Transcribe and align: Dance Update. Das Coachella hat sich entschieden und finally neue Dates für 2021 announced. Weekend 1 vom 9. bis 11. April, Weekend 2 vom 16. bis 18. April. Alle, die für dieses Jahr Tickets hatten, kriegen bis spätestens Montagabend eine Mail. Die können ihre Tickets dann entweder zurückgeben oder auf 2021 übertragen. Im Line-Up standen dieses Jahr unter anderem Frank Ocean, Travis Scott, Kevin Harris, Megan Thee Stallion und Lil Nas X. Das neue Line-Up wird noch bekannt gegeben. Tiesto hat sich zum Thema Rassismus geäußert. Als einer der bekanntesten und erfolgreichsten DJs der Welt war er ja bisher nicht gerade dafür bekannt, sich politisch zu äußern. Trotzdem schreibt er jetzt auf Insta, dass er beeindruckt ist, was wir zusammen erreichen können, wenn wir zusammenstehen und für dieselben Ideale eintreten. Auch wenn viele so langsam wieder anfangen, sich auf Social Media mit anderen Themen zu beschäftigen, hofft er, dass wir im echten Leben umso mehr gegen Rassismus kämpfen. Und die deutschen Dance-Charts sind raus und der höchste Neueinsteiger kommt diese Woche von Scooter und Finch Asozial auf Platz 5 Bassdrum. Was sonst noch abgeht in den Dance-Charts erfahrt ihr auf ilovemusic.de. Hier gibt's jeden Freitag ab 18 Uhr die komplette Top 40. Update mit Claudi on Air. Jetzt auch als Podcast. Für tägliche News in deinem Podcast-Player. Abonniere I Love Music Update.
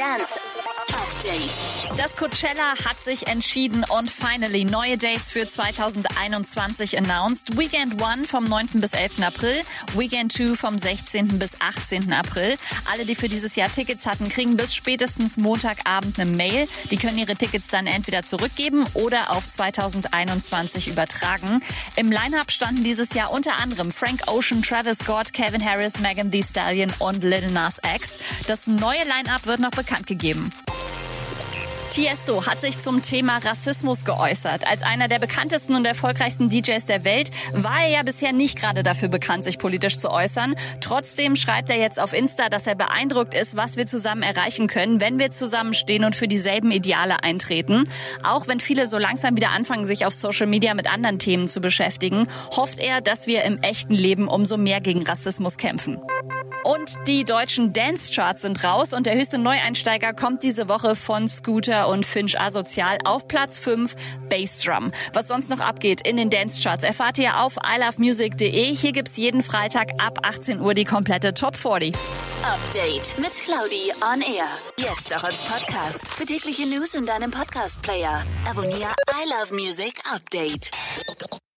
Dance 0.00 0.40
Update. 0.88 1.98
Das 1.98 2.16
Coachella 2.16 2.74
hat 2.84 2.96
sich 3.04 3.26
entschieden 3.26 3.84
und 3.90 4.10
finally 4.10 4.64
neue 4.64 4.96
Dates 4.96 5.30
für 5.30 5.46
2021 5.46 6.96
announced. 6.96 7.58
Weekend 7.58 8.02
1 8.02 8.26
vom 8.26 8.44
9. 8.44 8.68
bis 8.80 8.92
11. 8.92 9.22
April, 9.22 9.54
Weekend 9.94 10.32
2 10.32 10.56
vom 10.56 10.78
16. 10.78 11.38
bis 11.38 11.60
18. 11.60 12.12
April. 12.14 12.56
Alle, 12.90 13.04
die 13.04 13.14
für 13.14 13.28
dieses 13.28 13.56
Jahr 13.56 13.70
Tickets 13.70 14.06
hatten, 14.06 14.30
kriegen 14.30 14.56
bis 14.56 14.74
spätestens 14.74 15.36
Montagabend 15.36 16.18
eine 16.18 16.30
Mail. 16.30 16.66
Die 16.90 16.96
können 16.96 17.18
ihre 17.18 17.36
Tickets 17.36 17.68
dann 17.68 17.86
entweder 17.86 18.24
zurückgeben 18.24 18.84
oder 18.94 19.30
auf 19.30 19.46
2021 19.48 20.88
übertragen. 20.88 21.62
Im 21.96 22.10
Line-Up 22.10 22.50
standen 22.50 22.84
dieses 22.84 23.12
Jahr 23.12 23.30
unter 23.32 23.60
anderem 23.60 23.92
Frank 23.92 24.22
Ocean, 24.28 24.62
Travis 24.62 25.00
Scott, 25.00 25.34
Kevin 25.34 25.64
Harris, 25.64 26.00
Megan 26.00 26.30
Thee 26.30 26.42
Stallion 26.42 26.90
und 27.00 27.22
Lil 27.22 27.50
Nas 27.50 27.76
X. 27.94 28.18
Das 28.46 28.66
neue 28.66 29.04
Line-Up 29.04 29.46
wird 29.46 29.60
noch 29.60 29.70
bekannt 29.70 29.89
gegeben. 30.06 30.50
Tiesto 31.90 32.46
hat 32.46 32.60
sich 32.60 32.80
zum 32.80 33.02
Thema 33.02 33.38
Rassismus 33.38 34.04
geäußert. 34.04 34.64
Als 34.64 34.84
einer 34.84 35.08
der 35.08 35.18
bekanntesten 35.18 35.74
und 35.74 35.84
erfolgreichsten 35.84 36.48
DJs 36.48 36.86
der 36.86 37.04
Welt 37.04 37.32
war 37.52 37.82
er 37.82 37.88
ja 37.88 38.02
bisher 38.04 38.32
nicht 38.32 38.56
gerade 38.56 38.84
dafür 38.84 39.08
bekannt, 39.08 39.44
sich 39.44 39.58
politisch 39.58 39.98
zu 39.98 40.08
äußern. 40.08 40.54
Trotzdem 40.80 41.34
schreibt 41.34 41.68
er 41.68 41.78
jetzt 41.78 41.98
auf 41.98 42.12
Insta, 42.12 42.48
dass 42.48 42.68
er 42.68 42.76
beeindruckt 42.76 43.34
ist, 43.34 43.56
was 43.56 43.76
wir 43.76 43.88
zusammen 43.88 44.22
erreichen 44.22 44.68
können, 44.68 45.00
wenn 45.00 45.18
wir 45.18 45.32
zusammenstehen 45.32 46.04
und 46.04 46.14
für 46.14 46.28
dieselben 46.28 46.70
Ideale 46.70 47.24
eintreten. 47.24 47.90
Auch 48.22 48.46
wenn 48.46 48.60
viele 48.60 48.86
so 48.86 48.96
langsam 48.96 49.36
wieder 49.36 49.50
anfangen, 49.50 49.84
sich 49.84 50.06
auf 50.06 50.14
Social 50.14 50.46
Media 50.46 50.74
mit 50.74 50.88
anderen 50.90 51.18
Themen 51.18 51.48
zu 51.48 51.60
beschäftigen, 51.60 52.28
hofft 52.52 52.78
er, 52.78 53.00
dass 53.00 53.26
wir 53.26 53.42
im 53.42 53.58
echten 53.62 53.94
Leben 53.94 54.28
umso 54.28 54.58
mehr 54.58 54.80
gegen 54.80 55.02
Rassismus 55.02 55.56
kämpfen. 55.56 56.00
Und 56.64 56.98
die 57.06 57.24
deutschen 57.24 57.72
Dance-Charts 57.72 58.42
sind 58.42 58.62
raus 58.64 58.92
und 58.92 59.06
der 59.06 59.14
höchste 59.14 59.38
Neueinsteiger 59.38 60.12
kommt 60.12 60.42
diese 60.42 60.68
Woche 60.68 60.94
von 60.96 61.28
Scooter 61.28 61.88
und 61.88 62.04
Finch 62.04 62.38
Asozial 62.38 62.98
auf 63.04 63.26
Platz 63.28 63.58
5 63.58 63.94
Bassdrum. 64.28 64.92
Was 65.12 65.28
sonst 65.28 65.50
noch 65.50 65.60
abgeht 65.60 66.06
in 66.06 66.16
den 66.16 66.30
Dance-Charts 66.30 66.84
erfahrt 66.84 67.18
ihr 67.18 67.40
auf 67.40 67.56
ilovemusic.de. 67.56 68.74
Hier 68.74 68.92
gibt's 68.92 69.16
jeden 69.16 69.42
Freitag 69.42 69.90
ab 69.98 70.18
18 70.22 70.60
Uhr 70.60 70.74
die 70.74 70.84
komplette 70.84 71.34
Top 71.34 71.56
40. 71.56 71.94
Update 72.42 73.18
mit 73.18 73.32
Claudi 73.32 73.92
on 74.02 74.20
Air. 74.22 74.46
Jetzt 74.78 75.14
auch 75.14 75.24
als 75.24 75.36
Podcast. 75.36 76.14
Für 76.14 76.26
tägliche 76.26 76.66
News 76.68 76.94
in 76.94 77.06
deinem 77.06 77.30
Podcast-Player. 77.30 78.24
Abonniere 78.48 78.94
I 79.10 79.28
Love 79.28 79.54
Music 79.54 79.94
Update. 80.10 80.70